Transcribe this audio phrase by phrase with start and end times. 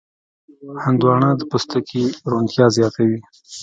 [0.83, 3.19] هندوانه د پوستکي روڼتیا زیاتوي.